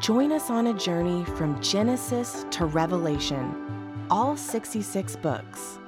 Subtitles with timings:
[0.00, 5.78] Join us on a journey from Genesis to Revelation, all 66 books,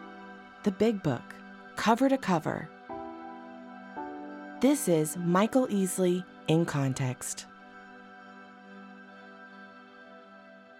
[0.62, 1.34] the big book,
[1.76, 2.70] cover to cover.
[4.62, 7.44] This is Michael Easley in Context.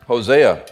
[0.06, 0.64] Hosea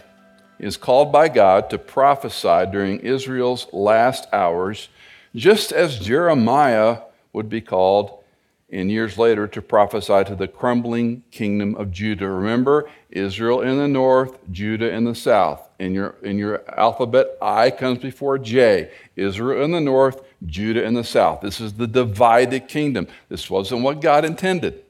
[0.57, 4.89] is called by God to prophesy during Israel's last hours,
[5.35, 7.01] just as Jeremiah
[7.33, 8.23] would be called
[8.69, 12.27] in years later to prophesy to the crumbling kingdom of Judah.
[12.27, 15.67] Remember, Israel in the north, Judah in the south.
[15.79, 18.91] In your, in your alphabet, I comes before J.
[19.15, 21.41] Israel in the north, Judah in the south.
[21.41, 23.07] This is the divided kingdom.
[23.29, 24.83] This wasn't what God intended.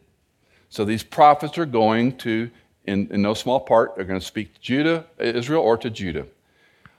[0.70, 2.50] So these prophets are going to,
[2.86, 6.26] in, in no small part, are going to speak to Judah, Israel, or to Judah.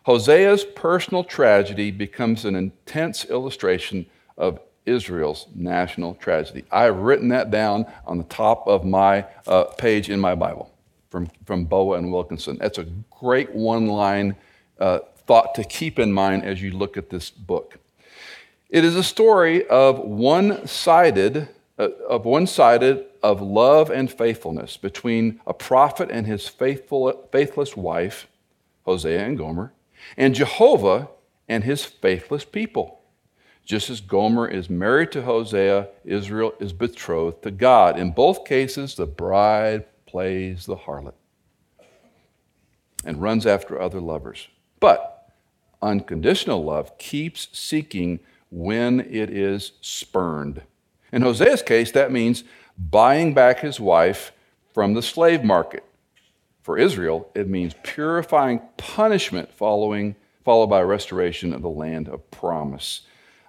[0.06, 4.06] Hosea's personal tragedy becomes an intense illustration
[4.39, 6.64] of Israel's national tragedy.
[6.70, 10.70] I've written that down on the top of my uh, page in my Bible
[11.11, 12.56] from, from Boa and Wilkinson.
[12.58, 14.36] That's a great one line
[14.78, 17.78] uh, thought to keep in mind as you look at this book.
[18.70, 24.77] It is a story of one sided, uh, of one sided of love and faithfulness
[24.77, 28.27] between a prophet and his faithful, faithless wife,
[28.84, 29.73] Hosea and Gomer,
[30.17, 31.08] and Jehovah
[31.48, 32.97] and his faithless people.
[33.69, 37.98] Just as Gomer is married to Hosea, Israel is betrothed to God.
[37.98, 41.12] In both cases, the bride plays the harlot
[43.05, 44.48] and runs after other lovers.
[44.80, 45.34] But
[45.83, 48.20] unconditional love keeps seeking
[48.51, 50.62] when it is spurned.
[51.12, 52.45] In Hosea's case, that means
[52.79, 54.33] buying back his wife
[54.73, 55.85] from the slave market.
[56.62, 63.02] For Israel, it means purifying punishment following, followed by restoration of the land of promise.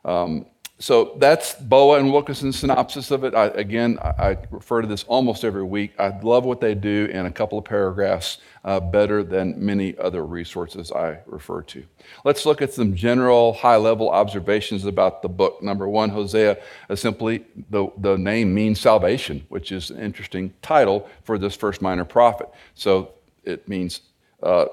[0.06, 0.46] Um,
[0.82, 3.36] so that's Boa and Wilkinson's synopsis of it.
[3.36, 5.92] I, again, I, I, refer to this almost every week.
[6.00, 10.26] I love what they do in a couple of paragraphs, uh, better than many other
[10.26, 11.84] resources I refer to.
[12.24, 15.62] Let's look at some general high level observations about the book.
[15.62, 16.58] Number one, Hosea,
[16.90, 21.82] uh, simply the, the name means salvation, which is an interesting title for this first
[21.82, 22.48] minor prophet.
[22.76, 23.12] So
[23.44, 24.00] it means,
[24.42, 24.68] uh,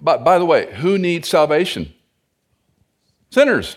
[0.00, 1.94] by, by the way, who needs salvation?
[3.30, 3.76] Sinners.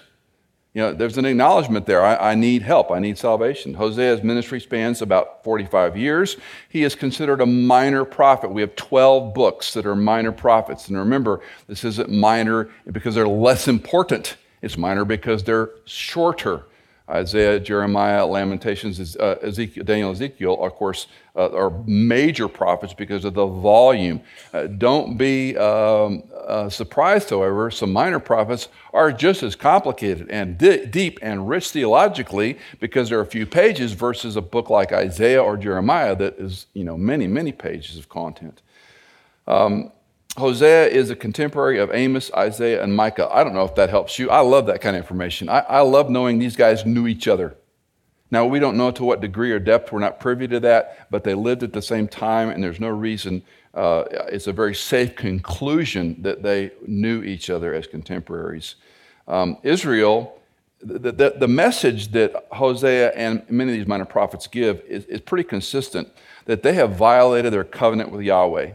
[0.80, 2.06] You know, there's an acknowledgement there.
[2.06, 2.90] I, I, need help.
[2.90, 3.76] I need salvation.
[3.76, 6.38] Hosea's ministry spans about 45 years.
[6.70, 8.50] He is considered a minor prophet.
[8.50, 10.88] We have 12 books that are minor prophets.
[10.88, 14.38] And remember, this isn't minor because they're less important.
[14.62, 16.64] It's minor because they're shorter.
[17.10, 23.34] Isaiah, Jeremiah, Lamentations, uh, Ezekiel, Daniel, Ezekiel, of course, uh, are major prophets because of
[23.34, 24.22] the volume.
[24.54, 30.58] Uh, don't be um, uh, surprised, however, some minor prophets are just as complicated and
[30.58, 34.92] di- deep and rich theologically because there are a few pages versus a book like
[34.92, 38.62] Isaiah or Jeremiah that is, you know, many, many pages of content.
[39.48, 39.92] Um,
[40.40, 43.30] Hosea is a contemporary of Amos, Isaiah, and Micah.
[43.32, 44.30] I don't know if that helps you.
[44.30, 45.50] I love that kind of information.
[45.50, 47.56] I, I, love knowing these guys knew each other.
[48.32, 51.24] Now, we don't know to what degree or depth, we're not privy to that, but
[51.24, 55.16] they lived at the same time, and there's no reason, uh, it's a very safe
[55.16, 58.76] conclusion that they knew each other as contemporaries.
[59.28, 60.40] Um, Israel,
[60.82, 65.20] the, the, the, message that Hosea and many of these minor prophets give is, is
[65.20, 66.08] pretty consistent
[66.46, 68.72] that they have violated their covenant with Yahweh.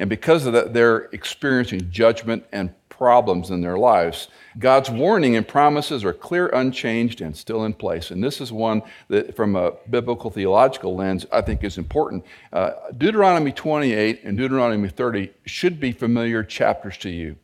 [0.00, 4.28] And because of that, they're experiencing judgment and problems in their lives.
[4.58, 8.10] God's warning and promises are clear, unchanged, and still in place.
[8.10, 12.24] And this is one that, from a biblical theological lens, I think is important.
[12.50, 17.36] Uh, Deuteronomy 28 and Deuteronomy 30 should be familiar chapters to you.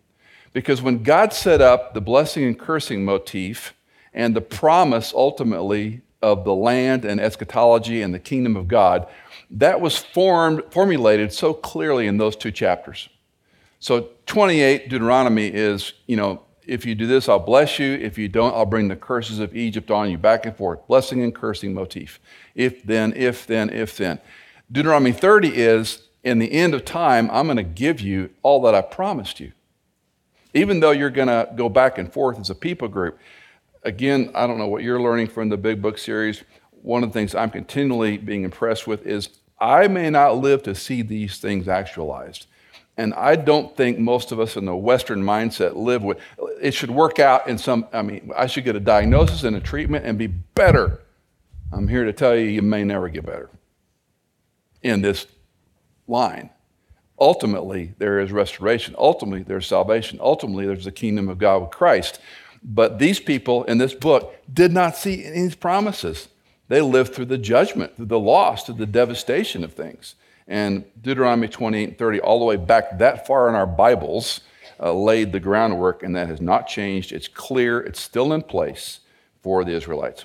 [0.55, 3.75] Because when God set up the blessing and cursing motif
[4.15, 9.07] and the promise ultimately of the land and eschatology and the kingdom of God,
[9.51, 13.09] that was formed, formulated so clearly in those two chapters.
[13.79, 17.93] So 28, Deuteronomy is, you know, if you do this, I'll bless you.
[17.93, 20.85] If you don't, I'll bring the curses of Egypt on you, back and forth.
[20.89, 22.19] Blessing and cursing motif.
[22.55, 24.19] If then, if then, if then.
[24.71, 28.75] Deuteronomy 30 is, in the end of time, I'm going to give you all that
[28.75, 29.53] I promised you.
[30.55, 33.19] Even though you're going to go back and forth as a people group.
[33.85, 36.43] Again, I don't know what you're learning from the Big Book series
[36.87, 39.29] one of the things I'm continually being impressed with is
[39.59, 42.47] I may not live to see these things actualized.
[42.97, 46.19] And I don't think most of us in the Western mindset live with
[46.63, 49.61] it should work out in some, I mean, I should get a diagnosis and a
[49.61, 51.01] treatment and be better.
[51.73, 53.51] I'm here to tell you, you may never get better
[54.81, 55.27] in this
[56.07, 56.51] line.
[57.19, 58.95] Ultimately, there is restoration.
[58.97, 60.21] Ultimately, there's salvation.
[60.23, 62.21] Ultimately, there's the kingdom of God with Christ.
[62.63, 66.29] But these people in this book did not see any promises.
[66.69, 70.15] They lived through the judgment, through the loss, through the devastation of things.
[70.49, 74.41] And Deuteronomy 28 and 30, all the way back that far in our Bibles,
[74.81, 77.13] uh, laid the groundwork, and that has not changed.
[77.13, 79.01] It's clear, it's still in place
[79.43, 80.25] for the Israelites.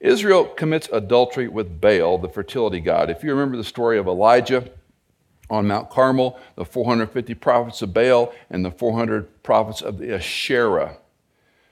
[0.00, 3.10] Israel commits adultery with Baal, the fertility god.
[3.10, 4.70] If you remember the story of Elijah
[5.50, 10.98] on Mount Carmel, the 450 prophets of Baal, and the 400 prophets of the Asherah.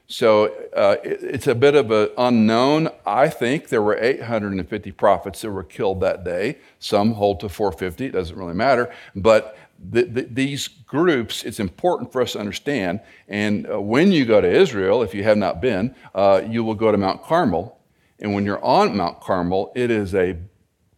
[0.09, 2.89] So uh, it, it's a bit of an unknown.
[3.05, 6.59] I think there were 850 prophets that were killed that day.
[6.79, 8.93] Some hold to 450, it doesn't really matter.
[9.15, 13.01] But the, the, these groups, it's important for us to understand.
[13.29, 16.75] And uh, when you go to Israel, if you have not been, uh, you will
[16.75, 17.79] go to Mount Carmel.
[18.19, 20.39] And when you're on Mount Carmel, it is a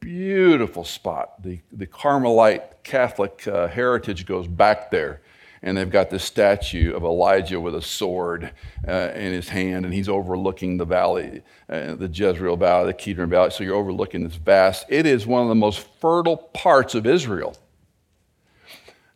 [0.00, 1.42] beautiful spot.
[1.42, 5.22] The, the Carmelite Catholic uh, heritage goes back there.
[5.62, 8.52] And they've got this statue of Elijah with a sword
[8.86, 13.30] uh, in his hand, and he's overlooking the valley, uh, the Jezreel Valley, the Kidron
[13.30, 13.50] Valley.
[13.50, 14.86] So you're overlooking this vast.
[14.88, 17.56] It is one of the most fertile parts of Israel.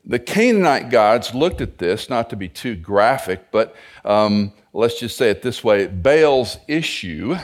[0.04, 5.16] The Canaanite gods looked at this, not to be too graphic, but um, let's just
[5.16, 7.36] say it this way Baal's issue,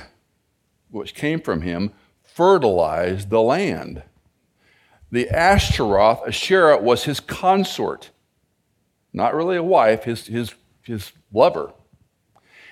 [0.91, 1.93] which came from him,
[2.25, 4.03] fertilized the land.
[5.11, 8.11] The Ashtaroth, Asherah, was his consort,
[9.19, 11.73] not really a wife, his, his, his lover.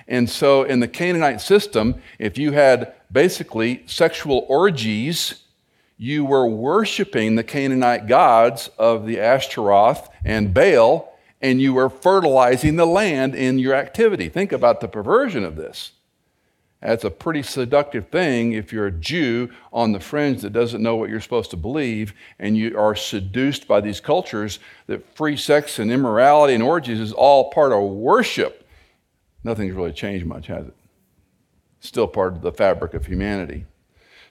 [0.06, 5.42] And so in the Canaanite system, if you had basically sexual orgies,
[5.98, 12.76] you were worshiping the Canaanite gods of the Ashtaroth and Baal, and you were fertilizing
[12.76, 14.28] the land in your activity.
[14.28, 15.90] Think about the perversion of this.
[16.82, 20.96] That's a pretty seductive thing if you're a Jew on the fringe that doesn't know
[20.96, 25.78] what you're supposed to believe and you are seduced by these cultures that free sex
[25.78, 28.68] and immorality and orgies is all part of worship.
[29.42, 30.74] Nothing's really changed much, has it?
[31.80, 33.64] Still part of the fabric of humanity.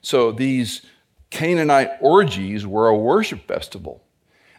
[0.02, 0.84] So these
[1.32, 4.04] Canaanite orgies were a worship festival.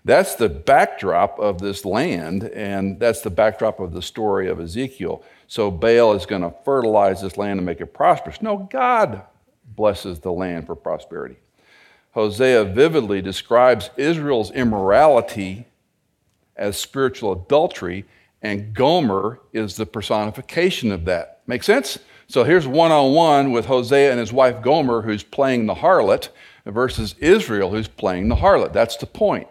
[0.04, 5.24] That's the backdrop of this land, and that's the backdrop of the story of Ezekiel.
[5.48, 8.42] So Baal is going to fertilize this land and make it prosperous.
[8.42, 9.22] No, God
[9.76, 11.36] blesses the land for prosperity.
[12.12, 15.66] Hosea vividly describes Israel's immorality
[16.56, 18.04] as spiritual adultery,
[18.42, 21.42] and Gomer is the personification of that.
[21.46, 21.98] Make sense?
[22.28, 26.30] So here's one on one with Hosea and his wife Gomer, who's playing the harlot,
[26.64, 28.72] versus Israel, who's playing the harlot.
[28.72, 29.46] That's the point.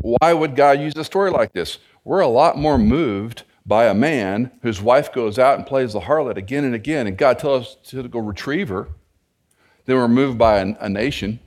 [0.00, 1.78] Why would God use a story like this?
[2.04, 6.00] We're a lot more moved by a man whose wife goes out and plays the
[6.00, 8.88] harlot again and again, and God tells us to go retrieve her
[9.84, 11.40] than we're moved by a, a nation.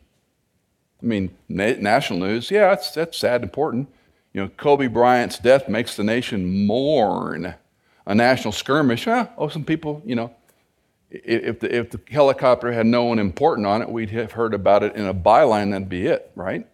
[1.01, 3.89] I mean, na- national news, yeah, that's, that's sad and important.
[4.33, 7.55] You know, Kobe Bryant's death makes the nation mourn.
[8.05, 10.33] A national skirmish, oh, some people, you know,
[11.09, 14.83] if the, if the helicopter had no one important on it, we'd have heard about
[14.83, 16.67] it in a byline, that'd be it, right?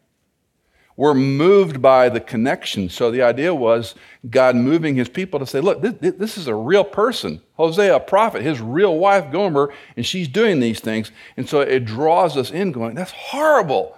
[1.00, 2.89] We're moved by the connection.
[2.89, 3.96] So the idea was
[4.29, 7.41] God moving his people to say, look, this, this is a real person.
[7.53, 11.13] Hosea, a prophet, his real wife, Gomer, and she's doing these things.
[11.38, 13.98] And so it draws us in, going, that's horrible.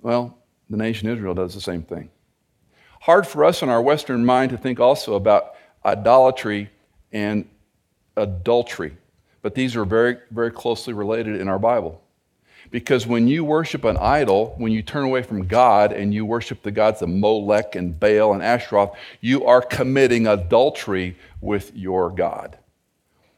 [0.00, 0.38] Well,
[0.70, 2.08] the nation Israel does the same thing.
[3.02, 5.52] Hard for us in our Western mind to think also about
[5.84, 6.70] idolatry
[7.12, 7.46] and
[8.16, 8.96] adultery.
[9.42, 12.01] But these are very, very closely related in our Bible.
[12.70, 16.62] Because when you worship an idol, when you turn away from God and you worship
[16.62, 22.58] the gods of Molech and Baal and Ashtaroth, you are committing adultery with your God.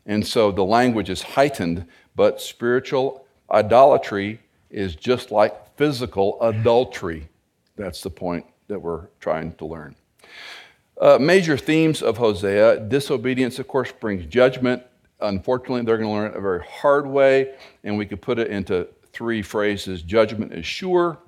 [0.07, 4.41] And so the language is heightened, but spiritual idolatry
[4.71, 7.29] is just like physical adultery.
[7.77, 9.97] That's the point that we're trying to learn.
[11.01, 14.83] Uh, major themes of Hosea disobedience, of course, brings judgment
[15.21, 18.49] unfortunately, they're going to learn it a very hard way, and we could put it
[18.49, 21.19] into three phrases judgment is sure,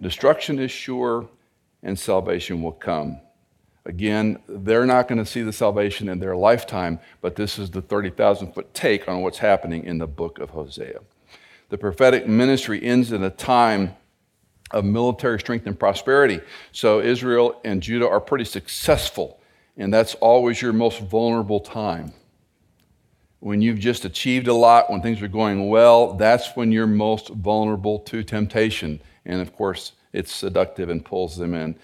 [0.00, 1.28] destruction is sure,
[1.82, 3.20] and salvation will come.
[3.84, 7.82] Again, they're not going to see the salvation in their lifetime, but this is the
[7.82, 11.00] 30,000 foot take on what's happening in the book of Hosea.
[11.70, 13.96] The prophetic ministry ends in a time
[14.70, 16.40] of military strength and prosperity.
[16.72, 19.40] So Israel and Judah are pretty successful,
[19.76, 22.12] and that's always your most vulnerable time
[23.40, 27.30] when you've just achieved a lot, when things are going well, that's when you're most
[27.30, 29.00] vulnerable to temptation.
[29.24, 31.76] And of course, it's seductive and pulls them in.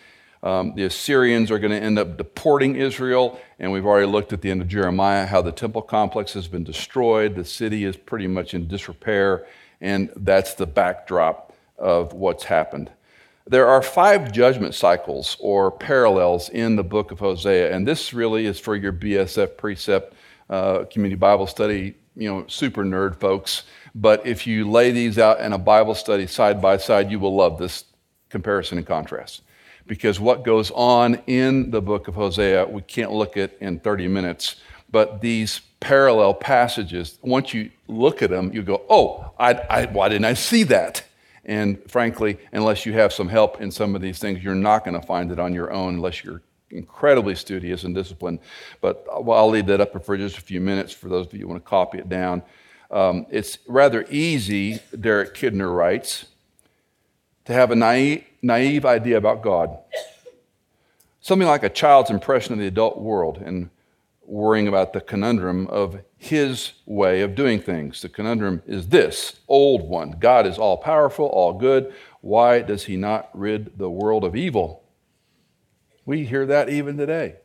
[0.42, 4.42] Um, the Assyrians are going to end up deporting Israel, and we've already looked at
[4.42, 7.34] the end of Jeremiah how the temple complex has been destroyed.
[7.34, 9.46] The city is pretty much in disrepair,
[9.80, 12.90] and that's the backdrop of what's happened.
[13.48, 18.44] There are five judgment cycles or parallels in the book of Hosea, and this really
[18.46, 20.14] is for your BSF precept
[20.48, 23.64] uh, community Bible study, you know, super nerd folks.
[23.94, 27.34] But if you lay these out in a Bible study side by side, you will
[27.34, 27.84] love this
[28.28, 29.42] comparison and contrast.
[29.86, 34.08] Because what goes on in the book of Hosea, we can't look at in 30
[34.08, 34.56] minutes,
[34.90, 40.08] but these parallel passages, once you look at them, you go, oh, I, I, why
[40.08, 41.04] didn't I see that?
[41.44, 45.00] And frankly, unless you have some help in some of these things, you're not going
[45.00, 48.40] to find it on your own unless you're incredibly studious and disciplined.
[48.80, 51.48] But I'll leave that up for just a few minutes for those of you who
[51.48, 52.42] want to copy it down.
[52.90, 56.26] Um, it's rather easy, Derek Kidner writes,
[57.46, 59.76] to have a naive, naive idea about God.
[61.20, 63.70] Something like a child's impression of the adult world and
[64.24, 68.02] worrying about the conundrum of his way of doing things.
[68.02, 71.92] The conundrum is this old one God is all powerful, all good.
[72.20, 74.82] Why does he not rid the world of evil?
[76.06, 77.36] We hear that even today.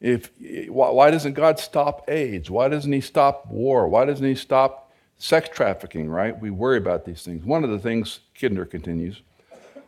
[0.00, 0.32] If,
[0.68, 2.50] why doesn't God stop AIDS?
[2.50, 3.86] Why doesn't He stop war?
[3.86, 6.36] Why doesn't He stop sex trafficking, right?
[6.36, 7.44] We worry about these things.
[7.44, 9.22] One of the things, Kidner continues,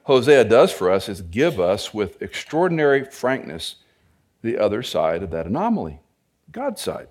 [0.05, 3.77] Hosea does for us is give us with extraordinary frankness
[4.43, 5.99] the other side of that anomaly,
[6.53, 7.09] God's side.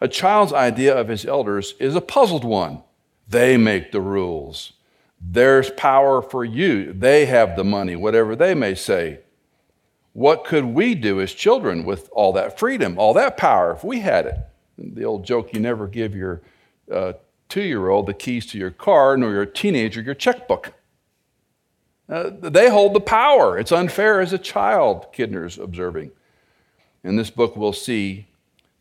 [0.00, 2.82] A child's idea of his elders is a puzzled one.
[3.28, 4.72] They make the rules.
[5.20, 6.94] There's power for you.
[6.94, 9.20] They have the money, whatever they may say.
[10.12, 14.00] What could we do as children with all that freedom, all that power, if we
[14.00, 14.36] had it?
[14.78, 16.42] The old joke you never give your
[16.90, 17.12] uh,
[17.48, 20.72] two year old the keys to your car, nor your teenager your checkbook.
[22.08, 23.56] Uh, they hold the power.
[23.56, 26.10] It's unfair as a child, Kidner's observing.
[27.04, 28.26] In this book, we'll see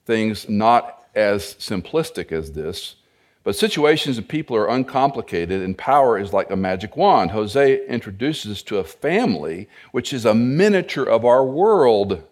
[0.05, 2.95] things not as simplistic as this,
[3.43, 7.31] but situations and people are uncomplicated, and power is like a magic wand.
[7.31, 12.24] Hosea introduces us to a family which is a miniature of our world,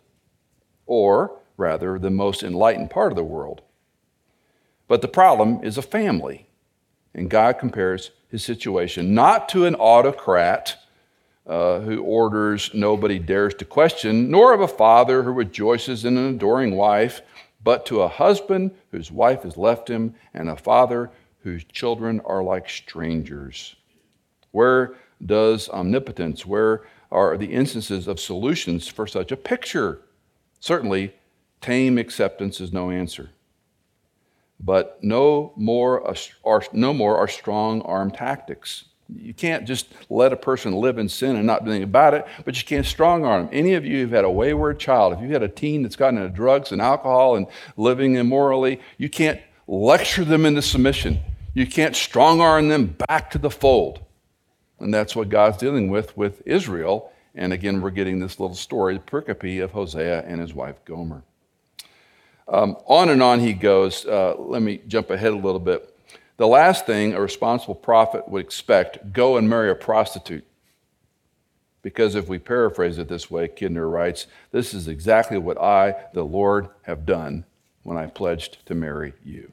[0.86, 3.62] or rather, the most enlightened part of the world.
[4.88, 6.48] But the problem is a family,
[7.14, 10.76] and God compares his situation not to an autocrat
[11.46, 16.36] uh, who orders nobody dares to question, nor of a father who rejoices in an
[16.36, 17.22] adoring wife
[17.68, 22.42] but to a husband whose wife has left him, and a father whose children are
[22.42, 23.76] like strangers.
[24.52, 24.96] Where
[25.26, 30.00] does omnipotence, where are the instances of solutions for such a picture?
[30.62, 31.14] Certainly,
[31.60, 33.32] tame acceptance is no answer.
[34.62, 38.86] But no more are, no more are strong arm tactics.
[39.16, 42.26] You can't just let a person live in sin and not do anything about it,
[42.44, 43.50] but you can't strong arm them.
[43.54, 46.18] Any of you who've had a wayward child, if you've had a teen that's gotten
[46.18, 47.48] into drugs and alcohol and
[47.78, 51.20] living immorally, you can't lecture them into submission.
[51.54, 54.02] You can't strong arm them back to the fold.
[54.80, 57.12] And that's what God's dealing with with Israel.
[57.34, 61.24] And again, we're getting this little story, the pericope of Hosea and his wife Gomer.
[62.48, 64.06] Um, on and on he goes.
[64.06, 65.97] Uh, let me jump ahead a little bit.
[66.38, 70.46] The last thing a responsible prophet would expect go and marry a prostitute.
[71.82, 76.24] Because if we paraphrase it this way, Kidner writes, This is exactly what I, the
[76.24, 77.46] Lord, have done
[77.84, 79.52] when I pledged to marry you.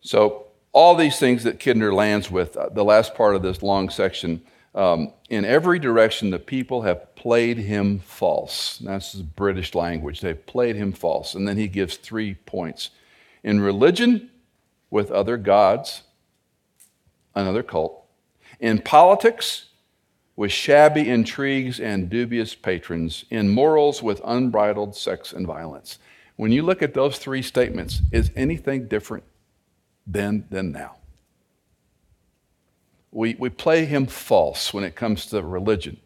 [0.00, 3.90] So, all these things that Kidner lands with, uh, the last part of this long
[3.90, 4.42] section,
[4.74, 8.78] um, in every direction the people have played him false.
[8.78, 10.20] That's the British language.
[10.20, 11.34] They've played him false.
[11.34, 12.90] And then he gives three points.
[13.44, 14.30] In religion,
[14.94, 16.02] with other gods,
[17.34, 18.04] another cult.
[18.60, 19.66] In politics,
[20.36, 23.24] with shabby intrigues and dubious patrons.
[23.28, 25.98] In morals, with unbridled sex and violence.
[26.36, 29.24] When you look at those three statements, is anything different
[30.06, 30.94] then than now?
[33.10, 35.96] We, we play him false when it comes to religion.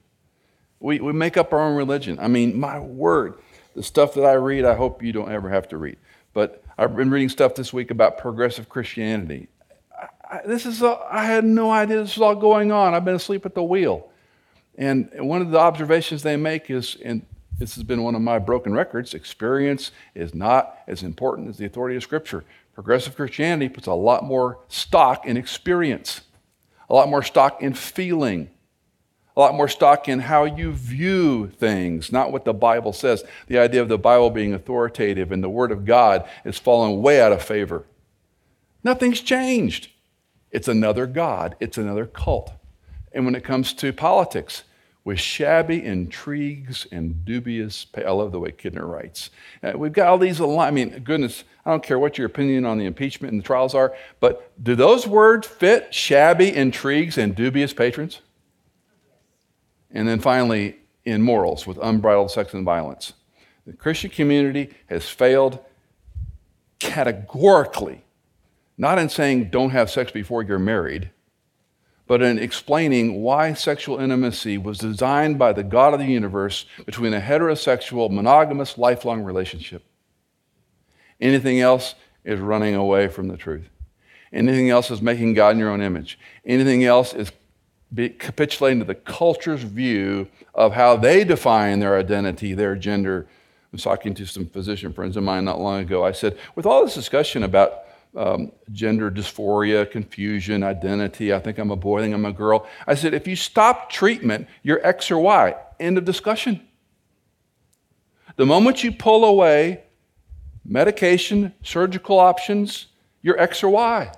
[0.81, 2.19] We, we make up our own religion.
[2.19, 3.35] I mean, my word,
[3.75, 5.99] the stuff that I read, I hope you don't ever have to read.
[6.33, 9.49] But I've been reading stuff this week about progressive Christianity.
[10.31, 12.95] I, this is a, I had no idea this was all going on.
[12.95, 14.13] I've been asleep at the wheel.
[14.77, 17.27] And one of the observations they make is, and
[17.59, 21.67] this has been one of my broken records, experience is not as important as the
[21.67, 22.45] authority of Scripture.
[22.75, 26.21] Progressive Christianity puts a lot more stock in experience,
[26.89, 28.51] a lot more stock in feeling,
[29.39, 33.23] a lot more stock in how you view things, not what the Bible says.
[33.47, 37.21] The idea of the Bible being authoritative and the Word of God is falling way
[37.21, 37.85] out of favor.
[38.83, 39.91] Nothing's changed.
[40.51, 42.51] It's another God, it's another cult.
[43.13, 44.65] And when it comes to politics,
[45.05, 48.05] with shabby intrigues and dubious pay.
[48.05, 49.31] I love the way Kidner writes.
[49.63, 52.77] Uh, we've got all these, I mean, goodness, I don't care what your opinion on
[52.77, 57.73] the impeachment and the trials are, but do those words fit shabby intrigues and dubious
[57.73, 58.21] patrons?
[59.91, 60.77] And then finally,
[61.09, 63.15] in morals with unbridled sex and violence.
[63.67, 65.59] The Christian community has failed
[66.79, 68.05] categorically,
[68.77, 71.11] not in saying don't have sex before you're married,
[72.07, 77.15] but in explaining why sexual intimacy was designed by the God of the universe between
[77.15, 79.83] a heterosexual, monogamous, lifelong relationship.
[81.21, 83.69] Anything else is running away from the truth.
[84.33, 86.19] Anything else is making God in your own image.
[86.45, 87.33] Anything else is
[87.95, 93.27] capitulating to the culture's view of how they define their identity, their gender.
[93.29, 96.05] I was talking to some physician friends of mine not long ago.
[96.05, 97.85] I said, with all this discussion about
[98.17, 101.33] um, gender dysphoria, confusion, identity.
[101.33, 102.67] I think I'm a boy, I think I'm a girl.
[102.87, 105.55] I said, if you stop treatment, you're X or Y.
[105.79, 106.67] End of discussion.
[108.37, 109.85] The moment you pull away
[110.65, 112.87] medication, surgical options,
[113.23, 114.13] you're X or Y.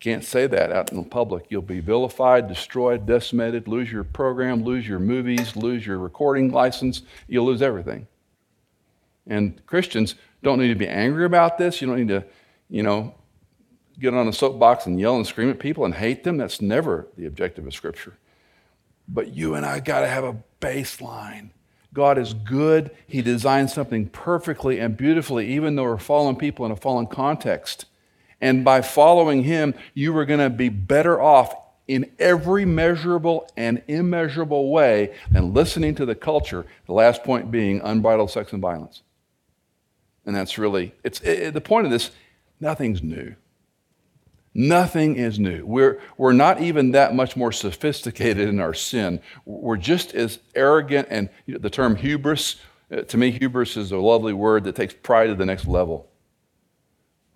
[0.00, 1.46] Can't say that out in the public.
[1.48, 7.02] You'll be vilified, destroyed, decimated, lose your program, lose your movies, lose your recording license.
[7.26, 8.06] You'll lose everything.
[9.26, 11.80] And Christians, don't need to be angry about this.
[11.80, 12.24] You don't need to,
[12.70, 13.14] you know,
[13.98, 16.36] get on a soapbox and yell and scream at people and hate them.
[16.36, 18.16] That's never the objective of Scripture.
[19.08, 21.50] But you and I got to have a baseline.
[21.92, 22.90] God is good.
[23.06, 27.86] He designed something perfectly and beautifully, even though we're fallen people in a fallen context.
[28.40, 31.54] And by following Him, you are going to be better off
[31.88, 36.66] in every measurable and immeasurable way than listening to the culture.
[36.86, 39.02] The last point being unbridled sex and violence.
[40.26, 42.10] And that's really, it's it, the point of this
[42.60, 43.34] nothing's new.
[44.52, 45.64] Nothing is new.
[45.64, 49.20] We're, we're not even that much more sophisticated in our sin.
[49.44, 52.56] We're just as arrogant, and the term hubris,
[52.90, 56.07] uh, to me, hubris is a lovely word that takes pride to the next level.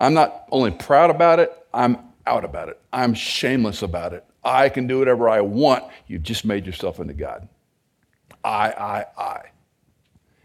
[0.02, 2.80] I'm not only proud about it, I'm out about it.
[2.92, 4.24] I'm shameless about it.
[4.42, 5.84] I can do whatever I want.
[6.08, 7.48] You've just made yourself into God.
[8.42, 9.42] I, I, I.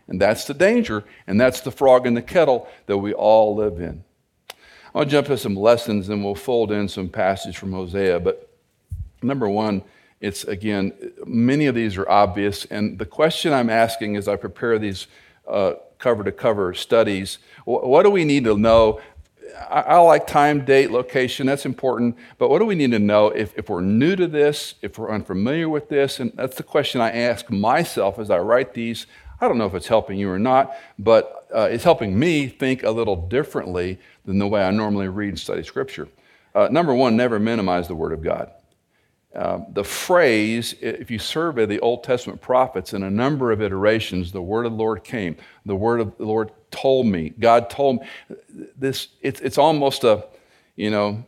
[0.07, 3.79] And that's the danger, and that's the frog in the kettle that we all live
[3.79, 4.03] in.
[4.93, 8.19] I'll jump to some lessons and we'll fold in some passage from Hosea.
[8.19, 8.47] But
[9.23, 9.81] number one,
[10.21, 10.93] it's again,
[11.25, 12.65] many of these are obvious.
[12.65, 15.07] And the question I'm asking as I prepare these
[15.97, 19.01] cover to cover studies what do we need to know?
[19.69, 22.17] I, I, like time, date, location, that's important.
[22.37, 25.11] But what do we need to know if, if we're new to this, if we're
[25.11, 26.19] unfamiliar with this?
[26.19, 29.07] And that's the question I ask myself as I write these
[29.39, 32.83] I don't know if it's helping you or not, but uh, it's helping me think
[32.83, 36.07] a little differently than the way I normally read and study Scripture.
[36.55, 38.49] Uh, number one, never minimize the Word of God.
[39.37, 44.31] Uh, the phrase, if you survey the Old Testament prophets in a number of iterations,
[44.31, 47.99] the word of the Lord came, the word of the Lord told me, God told
[47.99, 48.07] me.
[48.75, 50.25] This, it's, it's almost a,
[50.75, 51.23] you know,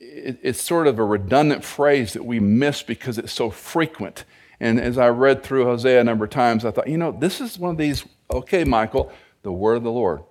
[0.00, 4.24] it, it's sort of a redundant phrase that we miss because it's so frequent.
[4.58, 7.40] And as I read through Hosea a number of times, I thought, you know, this
[7.40, 10.24] is one of these, okay, Michael, the word of the Lord.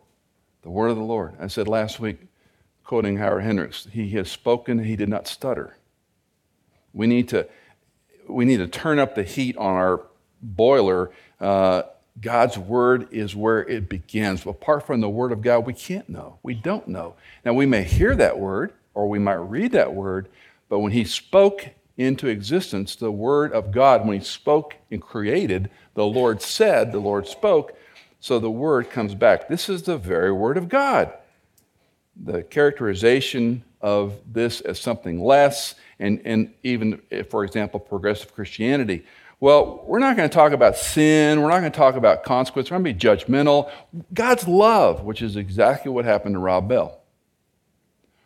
[0.64, 1.36] The word of the Lord.
[1.40, 2.20] I said last week,
[2.84, 5.78] quoting Howard Hendricks, he has spoken, he did not stutter.
[6.94, 7.48] We need to,
[8.28, 10.04] we need to turn up the heat on our
[10.42, 11.12] boiler.
[11.40, 11.84] Uh,
[12.20, 14.46] God's word is where it begins.
[14.46, 16.40] Apart from the word of God, we can't know.
[16.44, 17.16] We don't know.
[17.46, 20.28] Now, we may hear that word or we might read that word,
[20.68, 24.06] but when he spoke into existence the Word of God.
[24.06, 27.78] When He spoke and created, the Lord said, the Lord spoke.
[28.20, 29.48] So the Word comes back.
[29.48, 31.14] This is the very Word of God.
[32.16, 39.06] The characterization of this as something less, and, and even, eh, for example, progressive Christianity.
[39.40, 41.42] Well, we're not going to talk about sin.
[41.42, 42.70] We're not going to talk about consequence.
[42.70, 43.72] We're going to be judgmental.
[44.14, 47.00] God's love, which is exactly what happened to Rob Bell.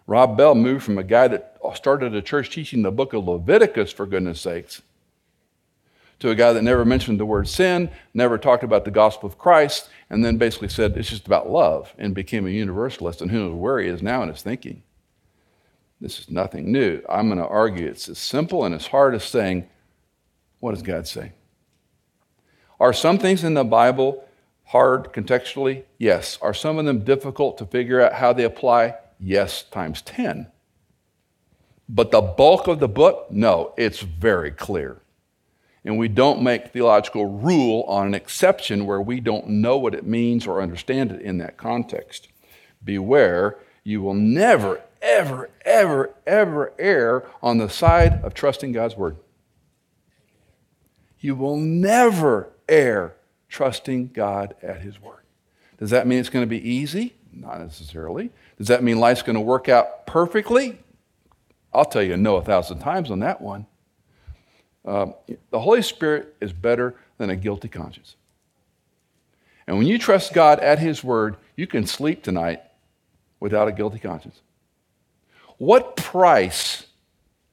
[0.08, 3.92] Rob Bell moved from a guy that started a church teaching the book of Leviticus,
[3.92, 4.82] for goodness sakes,
[6.20, 9.38] to a guy that never mentioned the word sin, never talked about the gospel of
[9.38, 13.40] Christ, and then basically said it's just about love and became a universalist, and who
[13.40, 14.84] knows where he is now in his thinking.
[16.02, 17.02] This is nothing new.
[17.08, 19.68] I'm going to argue it's as simple and as hard as saying,
[20.60, 21.32] What does God say?
[22.80, 24.28] Are some things in the Bible
[24.66, 25.84] hard contextually?
[25.98, 26.38] Yes.
[26.42, 28.96] Are some of them difficult to figure out how they apply?
[29.20, 30.48] Yes, times 10.
[31.88, 35.02] But the bulk of the book, no, it's very clear.
[35.84, 40.06] And we don't make theological rule on an exception where we don't know what it
[40.06, 42.28] means or understand it in that context.
[42.84, 49.18] Beware, you will never, ever, ever, ever err on the side of trusting God's word.
[51.20, 53.16] you will never err
[53.48, 55.24] trusting God at His word.
[55.78, 57.14] Does that mean it's going to be easy?
[57.32, 58.32] Not necessarily.
[58.58, 60.80] Does that mean life's going to work out perfectly?
[61.74, 63.66] I'll tell you no a thousand times on that one.
[64.86, 65.08] Uh,
[65.50, 68.16] the Holy Spirit is better than a guilty conscience.
[69.68, 72.62] And when you trust God at His word, you can sleep tonight
[73.40, 74.42] without a guilty conscience.
[75.58, 76.86] What price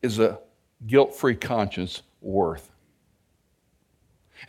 [0.03, 0.39] is a
[0.87, 2.69] guilt free conscience worth?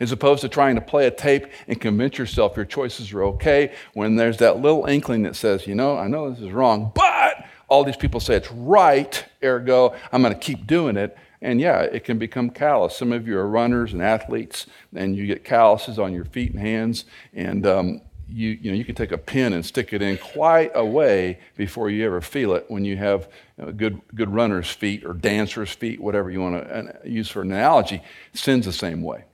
[0.00, 3.72] As opposed to trying to play a tape and convince yourself your choices are okay
[3.92, 7.46] when there's that little inkling that says, you know, I know this is wrong, but
[7.68, 11.16] all these people say it's right, ergo, I'm going to keep doing it.
[11.40, 12.96] And yeah, it can become callous.
[12.96, 16.60] Some of you are runners and athletes, and you get calluses on your feet and
[16.60, 18.00] hands, and um,
[18.34, 21.38] you, you, know, you can take a pin and stick it in quite a way
[21.56, 25.14] before you ever feel it when you have you know, good, good runner's feet or
[25.14, 28.02] dancer's feet, whatever you want to use for an analogy.
[28.32, 29.24] Sin's the same way.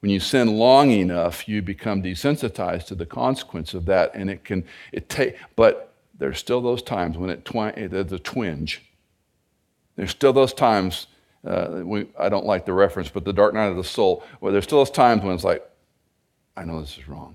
[0.00, 4.44] When you sin long enough, you become desensitized to the consequence of that, and it
[4.44, 8.82] can, it take, but there's still those times when it twi- there's a twinge.
[9.96, 11.08] There's still those times,
[11.44, 14.52] uh, we, I don't like the reference, but the dark night of the soul, where
[14.52, 15.68] there's still those times when it's like,
[16.56, 17.34] I know this is wrong.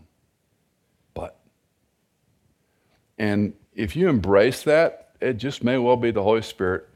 [3.17, 6.88] And if you embrace that, it just may well be the Holy Spirit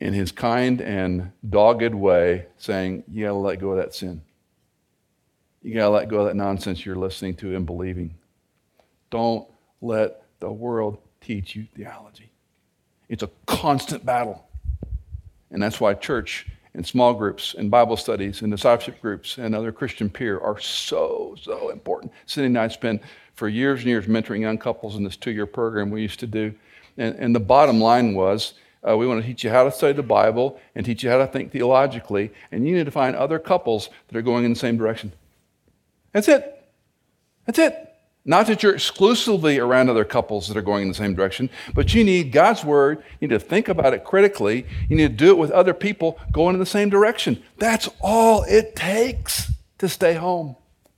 [0.00, 4.22] in his kind and dogged way saying, You got to let go of that sin.
[5.62, 8.14] You got to let go of that nonsense you're listening to and believing.
[9.10, 9.48] Don't
[9.80, 12.30] let the world teach you theology.
[13.08, 14.44] It's a constant battle.
[15.50, 16.46] And that's why church
[16.78, 21.34] and small groups and Bible studies and discipleship groups and other Christian peer are so,
[21.42, 22.12] so important.
[22.24, 23.02] Cindy and I spent
[23.34, 26.28] for years and years mentoring young couples in this two year program we used to
[26.28, 26.54] do.
[26.96, 28.54] And, and the bottom line was
[28.88, 31.18] uh, we want to teach you how to study the Bible and teach you how
[31.18, 32.30] to think theologically.
[32.52, 35.12] And you need to find other couples that are going in the same direction.
[36.12, 36.64] That's it.
[37.44, 37.87] That's it.
[38.28, 41.94] Not that you're exclusively around other couples that are going in the same direction, but
[41.94, 43.02] you need God's word.
[43.20, 44.66] You need to think about it critically.
[44.90, 47.42] You need to do it with other people going in the same direction.
[47.56, 50.56] That's all it takes to stay home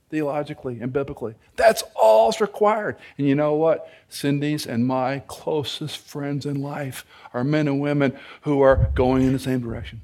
[0.09, 1.35] theologically and biblically.
[1.55, 2.97] That's all that's required.
[3.17, 3.89] And you know what?
[4.09, 9.31] Cindy's and my closest friends in life are men and women who are going in
[9.31, 10.01] the same direction.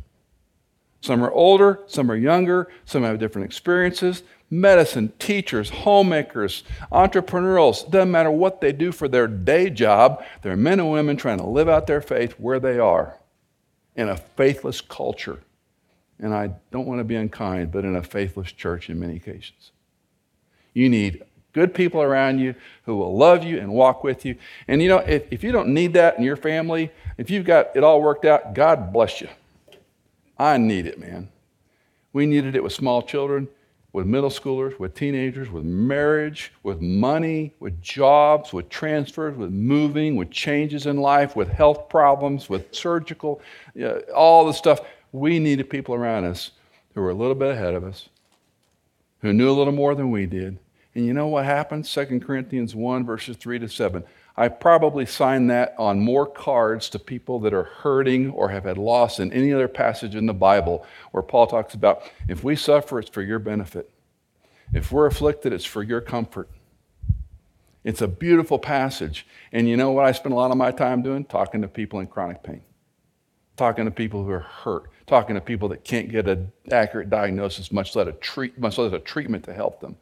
[1.01, 4.23] Some are older, some are younger, some have different experiences.
[4.49, 10.79] Medicine, teachers, homemakers, entrepreneurs, doesn't matter what they do for their day job, they're men
[10.79, 13.17] and women trying to live out their faith where they are
[13.95, 15.41] in a faithless culture.
[16.19, 19.71] And I don't want to be unkind, but in a faithless church in many cases.
[20.73, 22.55] You need good people around you
[22.85, 24.37] who will love you and walk with you.
[24.67, 27.75] And you know, if, if you don't need that in your family, if you've got
[27.75, 29.27] it all worked out, God bless you.
[30.37, 31.29] I need it, man.
[32.13, 33.47] We needed it with small children,
[33.97, 40.15] with middle schoolers, with teenagers, with marriage, with money, with jobs, with transfers, with moving,
[40.15, 43.41] with changes in life, with health problems, with surgical,
[43.73, 44.81] you know, all the stuff.
[45.13, 46.51] We needed people around us
[46.93, 48.07] who were a little bit ahead of us,
[49.23, 50.59] who knew a little more than we did,
[50.93, 51.91] and you know what happens?
[51.91, 54.03] 2 Corinthians 1, verses 3 to 7.
[54.37, 58.77] I probably sign that on more cards to people that are hurting or have had
[58.77, 62.99] loss than any other passage in the Bible where Paul talks about if we suffer,
[62.99, 63.89] it's for your benefit.
[64.73, 66.49] If we're afflicted, it's for your comfort.
[67.83, 69.25] It's a beautiful passage.
[69.51, 71.25] And you know what I spend a lot of my time doing?
[71.25, 72.61] Talking to people in chronic pain,
[73.55, 77.71] talking to people who are hurt, talking to people that can't get an accurate diagnosis,
[77.71, 79.95] much less a, treat, much less a treatment to help them.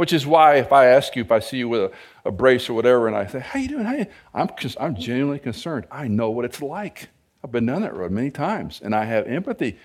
[0.00, 1.92] Which is why if I ask you, if I see you with a,
[2.24, 3.84] a brace or whatever, and I say, how you doing?
[3.84, 4.06] How you?
[4.32, 5.84] I'm, I'm genuinely concerned.
[5.90, 7.10] I know what it's like.
[7.44, 9.76] I've been down that road many times, and I have empathy.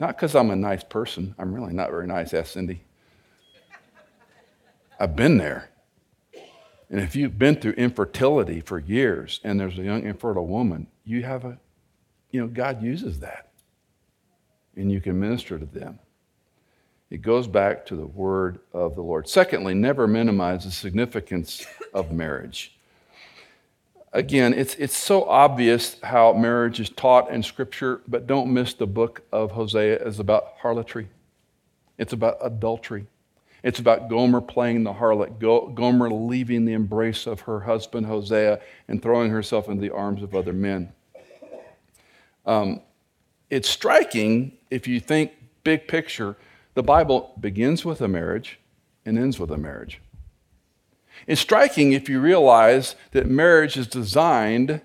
[0.00, 1.36] Not because I'm a nice person.
[1.38, 2.82] I'm really not very nice, ask Cindy.
[4.98, 5.70] I've been there.
[6.90, 11.22] And if you've been through infertility for years and there's a young infertile woman, you
[11.22, 11.60] have a,
[12.32, 13.52] you know, God uses that.
[14.74, 16.00] And you can minister to them.
[17.10, 19.28] It goes back to the word of the Lord.
[19.28, 22.76] Secondly, never minimize the significance of marriage.
[24.12, 28.86] Again, it's, it's so obvious how marriage is taught in Scripture, but don't miss the
[28.86, 31.08] book of Hosea is about harlotry.
[31.98, 33.06] It's about adultery.
[33.62, 39.02] It's about Gomer playing the harlot, Gomer leaving the embrace of her husband Hosea and
[39.02, 40.92] throwing herself into the arms of other men.
[42.46, 42.80] Um,
[43.50, 46.36] it's striking if you think big picture
[46.80, 48.58] the Bible begins with a marriage
[49.04, 50.00] and ends with a marriage.
[51.26, 54.80] It's striking if you realize that marriage is designed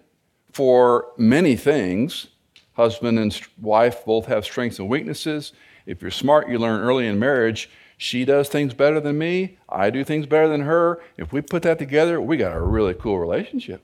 [0.52, 2.28] for many things.
[2.74, 5.54] Husband and wife both have strengths and weaknesses,
[5.86, 7.70] If you're smart, you learn early in marriage.
[7.96, 9.58] She does things better than me.
[9.70, 11.02] I do things better than her.
[11.16, 13.82] If we put that together, we got a really cool relationship.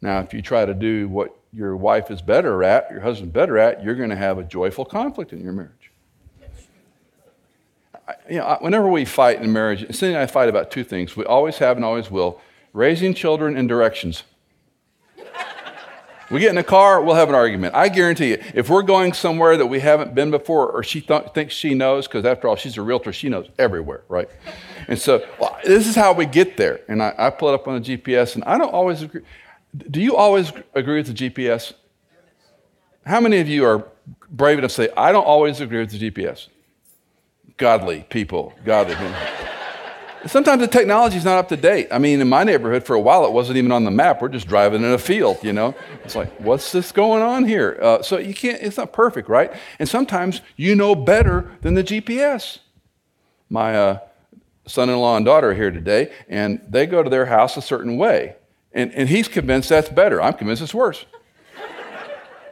[0.00, 3.58] Now, if you try to do what your wife is better at, your husband's better
[3.58, 5.85] at, you're going to have a joyful conflict in your marriage.
[8.28, 11.16] You know, whenever we fight in marriage, Cindy and I fight about two things.
[11.16, 12.40] We always have and always will
[12.72, 14.22] raising children and directions.
[16.28, 17.76] We get in a car, we'll have an argument.
[17.76, 21.30] I guarantee you, if we're going somewhere that we haven't been before, or she th-
[21.34, 24.28] thinks she knows, because after all, she's a realtor, she knows everywhere, right?
[24.88, 26.80] And so well, this is how we get there.
[26.88, 29.22] And I, I pull it up on the GPS, and I don't always agree.
[29.76, 31.74] Do you always agree with the GPS?
[33.04, 33.86] How many of you are
[34.28, 36.48] brave enough to say, I don't always agree with the GPS?
[37.56, 39.14] Godly people, godly people.
[40.26, 41.88] Sometimes the technology is not up to date.
[41.92, 44.20] I mean, in my neighborhood, for a while, it wasn't even on the map.
[44.20, 45.74] We're just driving in a field, you know?
[46.04, 47.78] It's like, what's this going on here?
[47.80, 49.52] Uh, so you can't, it's not perfect, right?
[49.78, 52.58] And sometimes you know better than the GPS.
[53.48, 53.98] My uh,
[54.66, 57.62] son in law and daughter are here today, and they go to their house a
[57.62, 58.34] certain way.
[58.72, 60.20] And, and he's convinced that's better.
[60.20, 61.06] I'm convinced it's worse.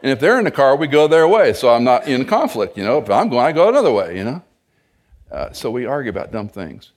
[0.01, 1.51] and if they're in the car, we go their way.
[1.51, 2.99] So I'm not in conflict, you know?
[2.99, 4.41] If I'm going, I go another way, you know?
[5.35, 6.93] Uh, so we argue about dumb things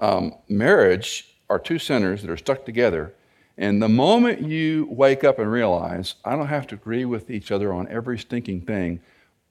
[0.00, 3.12] um, marriage are two sinners that are stuck together.
[3.58, 7.50] And the moment you wake up and realize, I don't have to agree with each
[7.50, 9.00] other on every stinking thing,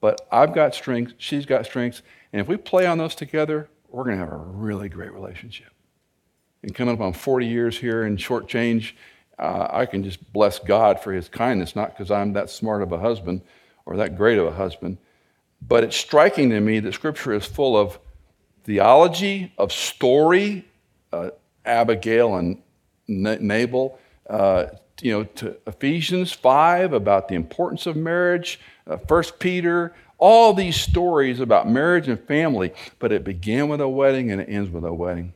[0.00, 4.04] but I've got strengths, she's got strengths, and if we play on those together, we're
[4.04, 5.72] going to have a really great relationship.
[6.62, 8.96] And coming up on 40 years here in short change,
[9.38, 12.92] uh, I can just bless God for his kindness, not because I'm that smart of
[12.92, 13.42] a husband
[13.86, 14.98] or that great of a husband,
[15.62, 17.98] but it's striking to me that Scripture is full of
[18.64, 20.64] theology of story,
[21.12, 21.30] uh,
[21.64, 22.62] Abigail and
[23.08, 24.66] Nabal, uh,
[25.02, 30.76] you know, to Ephesians 5 about the importance of marriage, uh, 1 Peter, all these
[30.76, 34.84] stories about marriage and family, but it began with a wedding and it ends with
[34.84, 35.32] a wedding.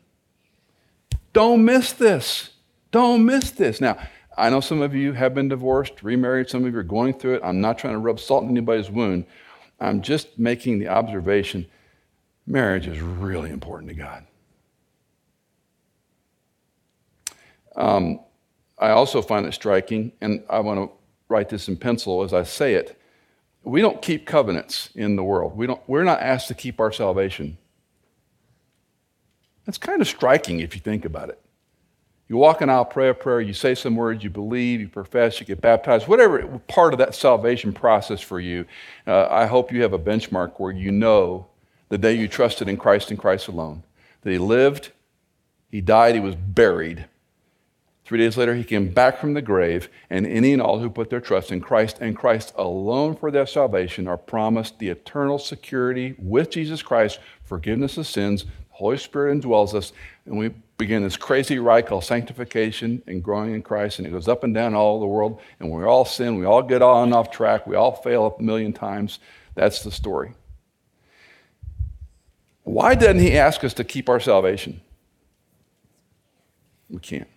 [1.32, 2.50] Don't miss this.
[2.90, 3.80] Don't miss this.
[3.80, 3.98] Now,
[4.36, 7.36] I know some of you have been divorced, remarried, some of you are going through
[7.36, 7.42] it.
[7.42, 9.26] I'm not trying to rub salt in anybody's wound.
[9.80, 11.66] I'm just making the observation
[12.46, 14.26] Marriage is really important to God.
[17.76, 18.20] Um,
[18.78, 20.96] I also find it striking, and I want to
[21.28, 23.00] write this in pencil as I say it.
[23.62, 25.56] We don't keep covenants in the world.
[25.56, 27.56] We don't, we're not asked to keep our salvation.
[29.64, 31.40] That's kind of striking if you think about it.
[32.28, 35.40] You walk an aisle, pray a prayer, you say some words, you believe, you profess,
[35.40, 38.64] you get baptized, whatever part of that salvation process for you.
[39.06, 41.46] Uh, I hope you have a benchmark where you know
[41.90, 43.82] the day you trusted in Christ and Christ alone.
[44.22, 44.92] That he lived,
[45.70, 47.06] he died, he was buried.
[48.06, 51.08] Three days later, he came back from the grave, and any and all who put
[51.08, 56.14] their trust in Christ and Christ alone for their salvation are promised the eternal security
[56.18, 58.44] with Jesus Christ, forgiveness of sins.
[58.44, 59.92] The Holy Spirit indwells us,
[60.26, 64.28] and we begin this crazy ride called sanctification and growing in Christ, and it goes
[64.28, 67.14] up and down all the world, and we all sin, we all get on and
[67.14, 69.18] off track, we all fail a million times.
[69.54, 70.34] That's the story.
[72.64, 74.80] Why doesn't he ask us to keep our salvation?
[76.88, 77.28] We can't.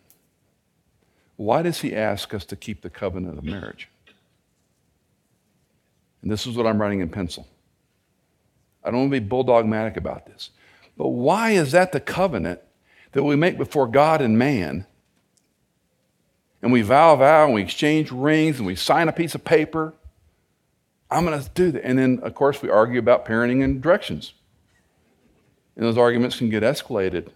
[1.36, 3.90] Why does he ask us to keep the covenant of marriage?
[6.22, 7.48] And this is what I'm writing in pencil.
[8.84, 10.50] I don't want to be bulldogmatic about this.
[10.98, 12.62] But why is that the covenant
[13.14, 14.86] that we make before God and man?
[16.62, 19.94] And we vow vow and we exchange rings and we sign a piece of paper.
[21.10, 21.86] I'm going to do that.
[21.86, 24.34] And then, of course, we argue about parenting and directions.
[25.76, 27.30] And those arguments can get escalated.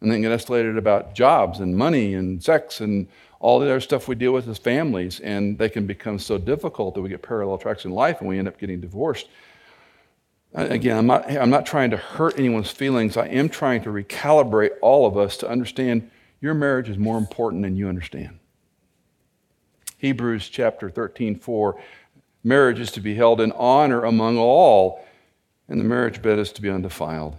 [0.00, 4.08] And then get escalated about jobs and money and sex and all the other stuff
[4.08, 5.20] we deal with as families.
[5.20, 8.38] And they can become so difficult that we get parallel tracks in life and we
[8.38, 9.28] end up getting divorced.
[10.52, 13.16] Again, I'm not, I'm not trying to hurt anyone's feelings.
[13.16, 16.10] I am trying to recalibrate all of us to understand
[16.40, 18.38] your marriage is more important than you understand.
[19.98, 21.80] Hebrews chapter 13, 4
[22.42, 25.04] marriage is to be held in honor among all
[25.70, 27.36] and the marriage bed is to be undefiled.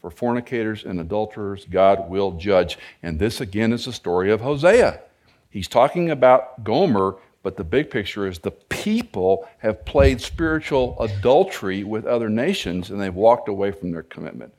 [0.00, 2.76] For fornicators and adulterers, God will judge.
[3.04, 5.00] And this again is the story of Hosea.
[5.48, 11.84] He's talking about Gomer, but the big picture is the people have played spiritual adultery
[11.84, 14.54] with other nations and they've walked away from their commitment.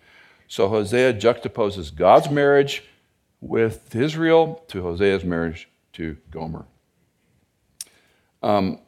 [0.48, 2.84] So Hosea juxtaposes God's marriage
[3.42, 6.66] with Israel to Hosea's marriage to Gomer.
[8.42, 8.80] Um,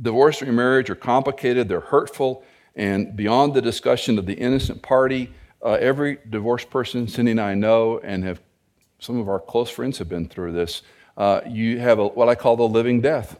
[0.00, 2.44] divorce and remarriage are complicated, they're hurtful,
[2.76, 5.32] and beyond the discussion of the innocent party,
[5.64, 8.40] uh, every divorced person Cindy and I know, and have
[8.98, 10.82] some of our close friends have been through this,
[11.16, 13.38] uh, you have a, what I call the living death.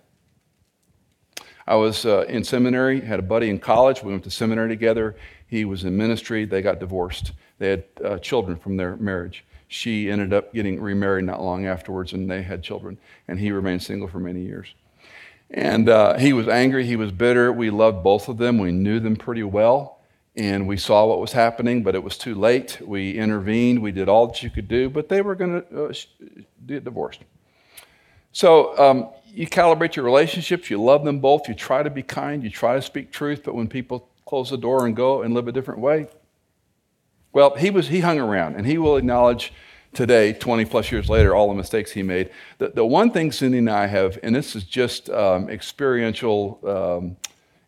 [1.66, 4.02] I was uh, in seminary, had a buddy in college.
[4.02, 5.16] We went to seminary together.
[5.46, 6.44] He was in ministry.
[6.44, 7.33] They got divorced.
[7.59, 9.44] They had uh, children from their marriage.
[9.68, 12.98] She ended up getting remarried not long afterwards, and they had children.
[13.28, 14.74] And he remained single for many years.
[15.50, 16.85] And uh, he was angry.
[16.87, 17.52] He was bitter.
[17.52, 18.59] We loved both of them.
[18.59, 20.00] We knew them pretty well.
[20.37, 22.80] And we saw what was happening, but it was too late.
[22.85, 23.80] We intervened.
[23.80, 25.92] We did all that you could do, but they were going to uh,
[26.66, 27.20] get divorced.
[28.33, 30.71] So um, you calibrate your relationships.
[30.71, 31.49] You love them both.
[31.49, 32.43] You try to be kind.
[32.43, 33.43] You try to speak truth.
[33.45, 36.09] But when people close the door and go and live a different way,
[37.33, 39.53] well, he was he hung around, and he will acknowledge
[39.93, 42.31] today, 20 plus years later, all the mistakes he made.
[42.59, 47.16] The, the one thing Cindy and I have, and this is just um, experiential, um,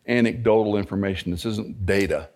[0.07, 1.31] anecdotal information.
[1.31, 2.29] This isn't data.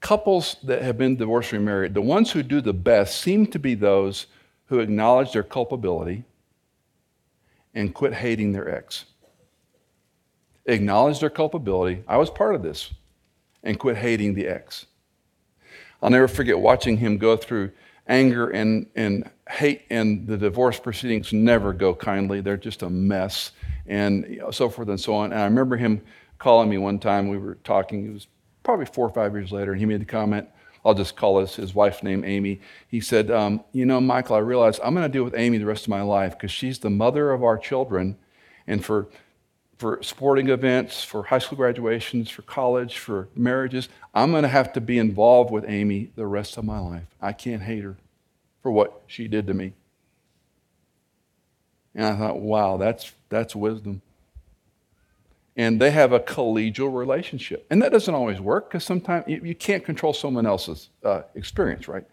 [0.00, 3.58] Couples that have been divorced or remarried, the ones who do the best seem to
[3.58, 4.26] be those
[4.66, 6.24] who acknowledge their culpability
[7.74, 9.04] and quit hating their ex.
[10.66, 12.02] Acknowledge their culpability.
[12.06, 12.92] I was part of this.
[13.64, 14.86] And quit hating the ex.
[16.02, 17.70] I'll never forget watching him go through
[18.08, 22.40] anger and, and hate, and the divorce proceedings never go kindly.
[22.40, 23.52] They're just a mess,
[23.86, 25.32] and so forth and so on.
[25.32, 26.02] And I remember him
[26.38, 27.28] calling me one time.
[27.28, 28.06] We were talking.
[28.06, 28.26] It was
[28.64, 30.48] probably four or five years later, and he made the comment.
[30.84, 32.60] I'll just call his, his wife's name Amy.
[32.88, 35.66] He said, um, You know, Michael, I realize I'm going to deal with Amy the
[35.66, 38.16] rest of my life because she's the mother of our children.
[38.66, 39.06] And for,
[39.78, 44.72] for sporting events, for high school graduations, for college, for marriages, I'm going to have
[44.74, 47.06] to be involved with Amy the rest of my life.
[47.20, 47.96] I can't hate her
[48.62, 49.74] for what she did to me.
[51.94, 54.02] And I thought, wow, that's, that's wisdom
[55.56, 57.66] and they have a collegial relationship.
[57.70, 61.88] And that doesn't always work because sometimes you, you, can't control someone else's uh, experience,
[61.88, 62.04] right?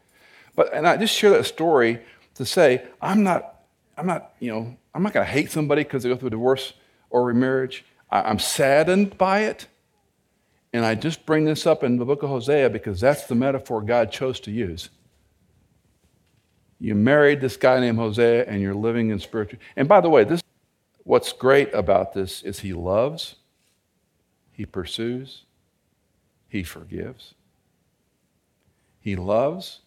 [0.55, 2.01] But and I just share that story
[2.35, 3.61] to say I'm not,
[3.97, 6.31] I'm not, you know, I'm not going to hate somebody because they go through a
[6.31, 6.73] divorce
[7.09, 7.85] or remarriage.
[8.11, 9.67] I, I'm saddened by it,
[10.73, 13.81] and I just bring this up in the book of Hosea because that's the metaphor
[13.81, 14.89] God chose to use.
[16.81, 19.59] You married this guy named Hosea, and you're living in spiritual.
[19.75, 20.41] And by the way, this
[21.09, 23.37] What's great about this is he loves,
[24.51, 25.45] he pursues,
[26.47, 27.33] he forgives.
[29.01, 29.79] He loves,